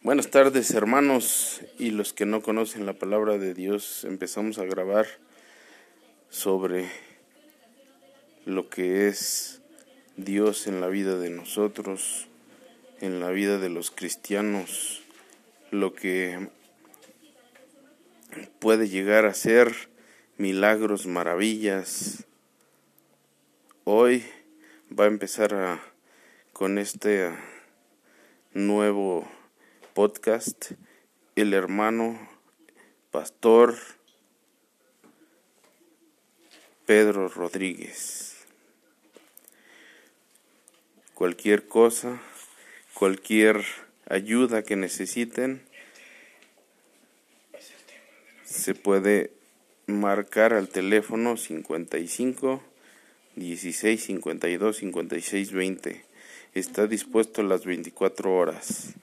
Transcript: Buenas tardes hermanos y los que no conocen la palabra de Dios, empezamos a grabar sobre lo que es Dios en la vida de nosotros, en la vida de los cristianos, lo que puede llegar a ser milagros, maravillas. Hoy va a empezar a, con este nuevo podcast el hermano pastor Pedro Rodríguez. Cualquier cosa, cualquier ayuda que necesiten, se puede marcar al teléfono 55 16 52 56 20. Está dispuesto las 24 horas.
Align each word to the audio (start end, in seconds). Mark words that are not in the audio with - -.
Buenas 0.00 0.30
tardes 0.30 0.70
hermanos 0.70 1.60
y 1.76 1.90
los 1.90 2.12
que 2.12 2.24
no 2.24 2.40
conocen 2.40 2.86
la 2.86 2.92
palabra 2.92 3.36
de 3.36 3.52
Dios, 3.52 4.04
empezamos 4.04 4.58
a 4.58 4.64
grabar 4.64 5.08
sobre 6.30 6.88
lo 8.44 8.70
que 8.70 9.08
es 9.08 9.60
Dios 10.16 10.68
en 10.68 10.80
la 10.80 10.86
vida 10.86 11.18
de 11.18 11.30
nosotros, 11.30 12.28
en 13.00 13.18
la 13.18 13.30
vida 13.30 13.58
de 13.58 13.70
los 13.70 13.90
cristianos, 13.90 15.02
lo 15.72 15.94
que 15.94 16.48
puede 18.60 18.88
llegar 18.88 19.26
a 19.26 19.34
ser 19.34 19.74
milagros, 20.36 21.08
maravillas. 21.08 22.24
Hoy 23.82 24.24
va 24.96 25.04
a 25.04 25.08
empezar 25.08 25.54
a, 25.54 25.82
con 26.52 26.78
este 26.78 27.34
nuevo 28.54 29.28
podcast 29.98 30.74
el 31.34 31.54
hermano 31.54 32.20
pastor 33.10 33.74
Pedro 36.86 37.26
Rodríguez. 37.26 38.36
Cualquier 41.14 41.66
cosa, 41.66 42.22
cualquier 42.94 43.64
ayuda 44.08 44.62
que 44.62 44.76
necesiten, 44.76 45.62
se 48.44 48.76
puede 48.76 49.32
marcar 49.88 50.54
al 50.54 50.68
teléfono 50.68 51.36
55 51.36 52.62
16 53.34 54.04
52 54.04 54.76
56 54.76 55.52
20. 55.52 56.04
Está 56.54 56.86
dispuesto 56.86 57.42
las 57.42 57.64
24 57.66 58.32
horas. 58.32 58.94